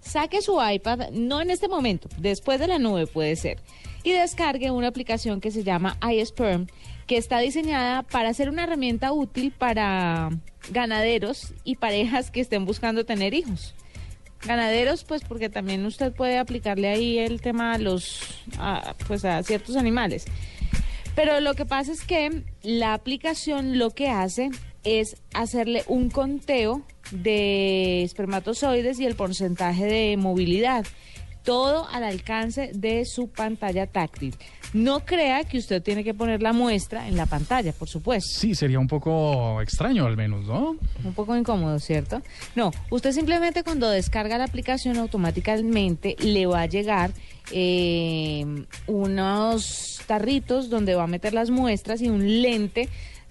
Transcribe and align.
Saque 0.00 0.42
su 0.42 0.58
iPad, 0.62 1.10
no 1.10 1.40
en 1.40 1.50
este 1.50 1.68
momento, 1.68 2.08
después 2.18 2.58
de 2.58 2.66
la 2.66 2.78
nube 2.78 3.06
puede 3.06 3.36
ser, 3.36 3.58
y 4.02 4.12
descargue 4.12 4.70
una 4.70 4.88
aplicación 4.88 5.40
que 5.40 5.50
se 5.50 5.62
llama 5.62 5.98
iSperm, 6.10 6.66
que 7.06 7.16
está 7.16 7.38
diseñada 7.38 8.02
para 8.02 8.32
ser 8.32 8.48
una 8.48 8.64
herramienta 8.64 9.12
útil 9.12 9.52
para 9.52 10.30
ganaderos 10.70 11.52
y 11.64 11.76
parejas 11.76 12.30
que 12.30 12.40
estén 12.40 12.64
buscando 12.64 13.04
tener 13.04 13.34
hijos. 13.34 13.74
Ganaderos, 14.46 15.04
pues 15.04 15.22
porque 15.22 15.50
también 15.50 15.84
usted 15.84 16.12
puede 16.14 16.38
aplicarle 16.38 16.88
ahí 16.88 17.18
el 17.18 17.42
tema 17.42 17.74
a 17.74 17.78
los, 17.78 18.20
a, 18.58 18.94
pues 19.06 19.24
a 19.24 19.42
ciertos 19.42 19.76
animales. 19.76 20.24
Pero 21.14 21.40
lo 21.40 21.54
que 21.54 21.66
pasa 21.66 21.92
es 21.92 22.04
que 22.04 22.44
la 22.62 22.94
aplicación 22.94 23.78
lo 23.78 23.90
que 23.90 24.08
hace 24.08 24.50
es 24.84 25.16
hacerle 25.34 25.84
un 25.86 26.10
conteo 26.10 26.82
de 27.10 28.02
espermatozoides 28.02 28.98
y 29.00 29.06
el 29.06 29.14
porcentaje 29.14 29.84
de 29.84 30.16
movilidad. 30.16 30.86
Todo 31.42 31.88
al 31.88 32.04
alcance 32.04 32.70
de 32.74 33.04
su 33.06 33.28
pantalla 33.28 33.86
táctil. 33.86 34.34
No 34.72 35.00
crea 35.04 35.42
que 35.44 35.58
usted 35.58 35.82
tiene 35.82 36.04
que 36.04 36.14
poner 36.14 36.42
la 36.42 36.52
muestra 36.52 37.08
en 37.08 37.16
la 37.16 37.26
pantalla, 37.26 37.72
por 37.72 37.88
supuesto. 37.88 38.38
Sí, 38.38 38.54
sería 38.54 38.78
un 38.78 38.86
poco 38.86 39.60
extraño 39.60 40.06
al 40.06 40.16
menos, 40.16 40.46
¿no? 40.46 40.76
Un 41.02 41.12
poco 41.14 41.34
incómodo, 41.34 41.78
¿cierto? 41.80 42.22
No, 42.54 42.70
usted 42.90 43.10
simplemente 43.12 43.64
cuando 43.64 43.90
descarga 43.90 44.38
la 44.38 44.44
aplicación 44.44 44.98
automáticamente 44.98 46.14
le 46.20 46.46
va 46.46 46.62
a 46.62 46.66
llegar 46.66 47.10
eh, 47.50 48.44
unos 48.86 50.02
tarritos 50.06 50.70
donde 50.70 50.94
va 50.94 51.04
a 51.04 51.08
meter 51.08 51.34
las 51.34 51.50
muestras 51.50 52.00
y 52.00 52.08
un 52.08 52.42
lente 52.42 52.88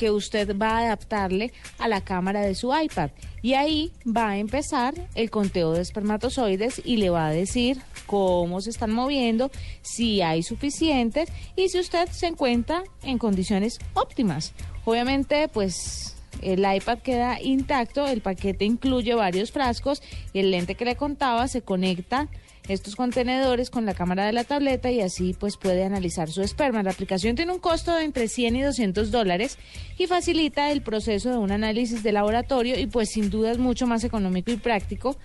que 0.00 0.10
usted 0.10 0.56
va 0.56 0.78
a 0.78 0.78
adaptarle 0.78 1.52
a 1.78 1.86
la 1.86 2.00
cámara 2.00 2.40
de 2.40 2.54
su 2.54 2.74
iPad. 2.74 3.10
Y 3.42 3.52
ahí 3.52 3.92
va 4.06 4.30
a 4.30 4.38
empezar 4.38 4.94
el 5.14 5.28
conteo 5.28 5.72
de 5.72 5.82
espermatozoides 5.82 6.80
y 6.82 6.96
le 6.96 7.10
va 7.10 7.26
a 7.26 7.30
decir 7.30 7.82
cómo 8.06 8.62
se 8.62 8.70
están 8.70 8.92
moviendo, 8.92 9.50
si 9.82 10.22
hay 10.22 10.42
suficientes 10.42 11.28
y 11.54 11.68
si 11.68 11.78
usted 11.78 12.08
se 12.08 12.28
encuentra 12.28 12.82
en 13.02 13.18
condiciones 13.18 13.78
óptimas. 13.92 14.54
Obviamente, 14.86 15.48
pues 15.48 16.16
el 16.40 16.60
iPad 16.60 17.00
queda 17.00 17.38
intacto, 17.38 18.06
el 18.06 18.22
paquete 18.22 18.64
incluye 18.64 19.14
varios 19.14 19.52
frascos 19.52 20.02
y 20.32 20.38
el 20.38 20.50
lente 20.50 20.76
que 20.76 20.86
le 20.86 20.96
contaba 20.96 21.46
se 21.46 21.60
conecta 21.60 22.28
estos 22.68 22.94
contenedores 22.96 23.70
con 23.70 23.84
la 23.86 23.94
cámara 23.94 24.26
de 24.26 24.32
la 24.32 24.44
tableta 24.44 24.90
y 24.90 25.00
así 25.00 25.34
pues 25.38 25.56
puede 25.56 25.84
analizar 25.84 26.30
su 26.30 26.42
esperma. 26.42 26.82
La 26.82 26.90
aplicación 26.92 27.34
tiene 27.36 27.52
un 27.52 27.58
costo 27.58 27.94
de 27.94 28.04
entre 28.04 28.28
100 28.28 28.56
y 28.56 28.62
200 28.62 29.10
dólares 29.10 29.58
y 29.98 30.06
facilita 30.06 30.70
el 30.70 30.82
proceso 30.82 31.30
de 31.30 31.38
un 31.38 31.50
análisis 31.50 32.02
de 32.02 32.12
laboratorio 32.12 32.78
y 32.78 32.86
pues 32.86 33.10
sin 33.10 33.30
duda 33.30 33.50
es 33.50 33.58
mucho 33.58 33.86
más 33.86 34.04
económico 34.04 34.50
y 34.52 34.56
práctico 34.56 35.16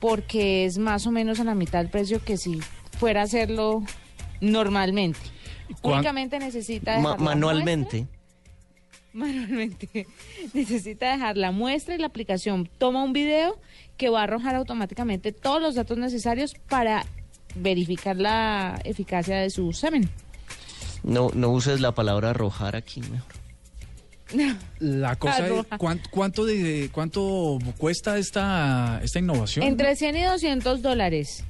porque 0.00 0.64
es 0.64 0.78
más 0.78 1.06
o 1.06 1.10
menos 1.10 1.40
a 1.40 1.44
la 1.44 1.54
mitad 1.54 1.78
del 1.80 1.88
precio 1.90 2.22
que 2.24 2.36
si 2.36 2.60
fuera 2.98 3.20
a 3.20 3.24
hacerlo 3.24 3.82
normalmente. 4.40 5.18
Únicamente 5.82 6.38
necesita 6.38 6.98
Ma- 7.00 7.16
manualmente. 7.16 8.06
manualmente 9.24 10.06
necesita 10.52 11.12
dejar 11.12 11.36
la 11.36 11.50
muestra 11.52 11.94
y 11.94 11.98
la 11.98 12.06
aplicación 12.06 12.68
toma 12.78 13.02
un 13.04 13.12
video 13.12 13.58
que 13.96 14.08
va 14.08 14.20
a 14.20 14.24
arrojar 14.24 14.54
automáticamente 14.56 15.32
todos 15.32 15.62
los 15.62 15.74
datos 15.76 15.96
necesarios 15.98 16.54
para 16.68 17.06
verificar 17.54 18.16
la 18.16 18.80
eficacia 18.84 19.36
de 19.36 19.50
su 19.50 19.72
semen. 19.72 20.10
No, 21.04 21.30
no 21.34 21.50
uses 21.50 21.80
la 21.80 21.92
palabra 21.94 22.30
arrojar 22.30 22.74
aquí 22.76 23.00
mejor. 23.02 23.32
La 24.80 25.14
cosa 25.16 25.38
es, 25.38 25.44
Arroja. 25.44 25.78
¿cuán- 25.78 26.00
¿cuánto, 26.10 26.44
de, 26.44 26.88
¿cuánto 26.92 27.58
cuesta 27.78 28.18
esta, 28.18 29.00
esta 29.04 29.18
innovación? 29.18 29.64
Entre 29.66 29.94
100 29.94 30.16
y 30.16 30.22
200 30.24 30.82
dólares. 30.82 31.44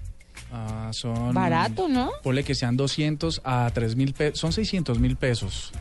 Ah, 0.53 0.91
son... 0.93 1.33
Barato, 1.33 1.89
¿no? 1.89 2.11
Ponle 2.23 2.45
que 2.45 2.55
sean 2.55 2.77
200 2.77 3.41
a 3.45 3.71
3 3.73 3.97
mil 3.97 4.13
pesos, 4.13 4.39
son 4.41 4.53
600 4.53 4.99
mil 4.99 5.17
pesos. 5.17 5.73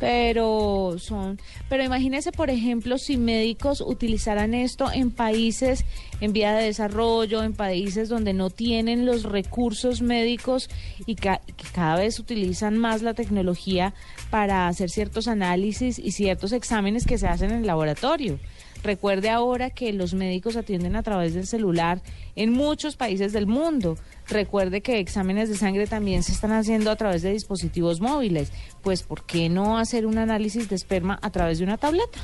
Pero 0.00 0.96
son, 0.98 1.38
pero 1.68 1.84
imagínese, 1.84 2.32
por 2.32 2.50
ejemplo, 2.50 2.98
si 2.98 3.16
médicos 3.16 3.80
utilizaran 3.80 4.52
esto 4.52 4.90
en 4.92 5.10
países 5.10 5.84
en 6.20 6.32
vía 6.32 6.52
de 6.52 6.64
desarrollo, 6.64 7.42
en 7.42 7.54
países 7.54 8.08
donde 8.08 8.32
no 8.32 8.50
tienen 8.50 9.06
los 9.06 9.22
recursos 9.22 10.02
médicos 10.02 10.68
y 11.06 11.14
ca- 11.14 11.40
que 11.46 11.64
cada 11.72 11.96
vez 11.96 12.18
utilizan 12.18 12.76
más 12.76 13.02
la 13.02 13.14
tecnología 13.14 13.94
para 14.30 14.66
hacer 14.68 14.90
ciertos 14.90 15.28
análisis 15.28 15.98
y 15.98 16.10
ciertos 16.12 16.52
exámenes 16.52 17.06
que 17.06 17.16
se 17.18 17.28
hacen 17.28 17.50
en 17.52 17.58
el 17.58 17.66
laboratorio. 17.66 18.38
Recuerde 18.84 19.30
ahora 19.30 19.70
que 19.70 19.92
los 19.94 20.12
médicos 20.14 20.56
atienden 20.56 20.94
a 20.94 21.02
través 21.02 21.32
del 21.34 21.46
celular 21.46 22.02
en 22.36 22.52
muchos 22.52 22.96
países 22.96 23.32
del 23.32 23.46
mundo. 23.46 23.96
Recuerde 24.28 24.82
que 24.82 24.98
exámenes 25.00 25.48
de 25.48 25.56
sangre 25.56 25.86
también 25.86 26.22
se 26.22 26.32
están 26.32 26.52
haciendo 26.52 26.90
a 26.90 26.96
través 26.96 27.22
de 27.22 27.32
dispositivos 27.32 28.00
móviles. 28.00 28.52
Pues, 28.82 29.02
¿por 29.02 29.24
qué 29.24 29.48
no 29.48 29.78
hacer 29.78 30.04
un 30.04 30.18
análisis 30.18 30.68
de 30.68 30.76
esperma 30.76 31.18
a 31.22 31.30
través 31.30 31.58
de 31.58 31.64
una 31.64 31.78
tableta? 31.78 32.20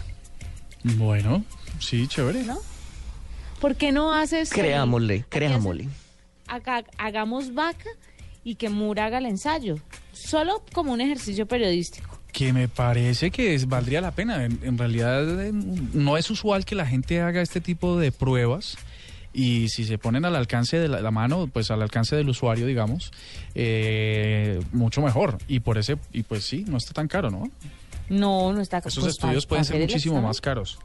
Bueno, 0.85 1.45
sí, 1.79 2.07
chévere. 2.07 2.43
¿No? 2.45 2.59
¿Por 3.61 3.77
qué 3.77 3.91
no 3.91 4.13
haces... 4.13 4.51
Creámosle, 4.51 5.25
creámosle. 5.31 5.89
haga- 6.47 6.85
hagamos 6.99 7.55
vaca 7.55 7.89
y 8.45 8.55
que 8.57 8.69
Mura 8.69 9.07
haga 9.07 9.19
el 9.19 9.27
ensayo. 9.27 9.77
Solo 10.13 10.63
como 10.75 10.93
un 10.93 11.01
ejercicio 11.01 11.47
periodístico. 11.47 12.20
Que 12.41 12.55
me 12.55 12.69
parece 12.69 13.31
que 13.31 13.55
es- 13.55 13.69
valdría 13.69 14.01
la 14.01 14.13
pena. 14.13 14.43
En, 14.47 14.59
en 14.63 14.79
realidad 14.79 15.43
eh, 15.43 15.53
no 15.53 16.17
es 16.17 16.31
usual 16.31 16.65
que 16.65 16.75
la 16.75 16.87
gente 16.87 17.21
haga 17.21 17.43
este 17.43 17.61
tipo 17.61 17.99
de 17.99 18.13
pruebas 18.13 18.79
y 19.35 19.69
si 19.69 19.85
se 19.85 19.99
ponen 19.99 20.25
al 20.25 20.35
alcance 20.35 20.79
de 20.79 20.89
la, 20.89 21.03
la 21.03 21.11
mano, 21.11 21.49
pues 21.53 21.71
al 21.71 21.83
alcance 21.83 22.17
del 22.17 22.31
usuario, 22.31 22.65
digamos, 22.65 23.11
eh, 23.55 24.59
mucho 24.73 25.03
mejor. 25.03 25.37
Y 25.49 25.61
por 25.61 25.77
ese, 25.77 25.99
y 26.15 26.23
pues 26.23 26.45
sí, 26.45 26.65
no 26.67 26.79
está 26.79 26.95
tan 26.95 27.09
caro, 27.09 27.31
¿no? 27.31 27.51
No, 28.09 28.55
no 28.55 28.63
está... 28.63 28.79
Esos 28.79 28.95
pues, 28.95 29.07
estudios 29.17 29.45
para- 29.45 29.49
pueden 29.61 29.65
para 29.67 29.79
ser 29.79 29.81
muchísimo 29.83 30.15
examen. 30.15 30.29
más 30.29 30.41
caros. 30.41 30.79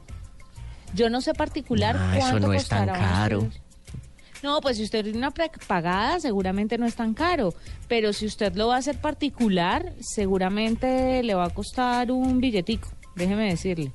Yo 0.94 1.08
no 1.08 1.22
sé 1.22 1.32
particular 1.32 1.96
Ah, 1.98 2.18
eso 2.18 2.38
no 2.38 2.52
es 2.52 2.68
tan 2.68 2.86
caro. 2.86 3.48
No, 4.42 4.60
pues 4.60 4.76
si 4.76 4.84
usted 4.84 5.02
tiene 5.02 5.18
una 5.18 5.30
prepagada, 5.30 6.20
seguramente 6.20 6.78
no 6.78 6.86
es 6.86 6.94
tan 6.94 7.14
caro. 7.14 7.54
Pero 7.88 8.12
si 8.12 8.26
usted 8.26 8.54
lo 8.54 8.68
va 8.68 8.76
a 8.76 8.78
hacer 8.78 9.00
particular, 9.00 9.94
seguramente 10.00 11.22
le 11.22 11.34
va 11.34 11.46
a 11.46 11.50
costar 11.50 12.10
un 12.12 12.40
billetico. 12.40 12.88
Déjeme 13.14 13.48
decirle. 13.48 13.92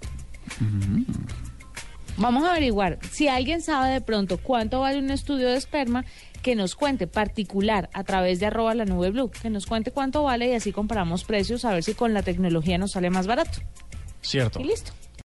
Vamos 2.18 2.44
a 2.44 2.52
averiguar. 2.52 3.00
Si 3.12 3.28
alguien 3.28 3.62
sabe 3.62 3.91
de 3.91 4.02
pronto 4.02 4.38
cuánto 4.38 4.81
vale 4.81 5.00
un 5.00 5.12
estudio 5.12 5.50
de 5.50 5.57
esperma, 5.57 6.06
que 6.41 6.56
nos 6.56 6.75
cuente 6.75 7.08
particular 7.08 7.90
a 7.94 8.03
través 8.03 8.40
de 8.40 8.47
arroba 8.47 8.73
la 8.73 8.85
nube 8.85 9.12
blue. 9.12 9.29
Que 9.29 9.50
nos 9.50 9.66
cuente 9.66 9.91
cuánto 9.91 10.23
vale 10.23 10.50
y 10.50 10.53
así 10.53 10.72
comparamos 10.72 11.23
precios 11.23 11.66
a 11.66 11.73
ver 11.73 11.84
si 11.84 11.94
con 11.94 12.13
la 12.13 12.23
tecnología 12.23 12.78
nos 12.78 12.91
sale 12.91 13.09
más 13.09 13.28
barato. 13.28 13.59
Cierto. 14.22 14.59
Y 14.59 14.66
listo. 14.66 14.91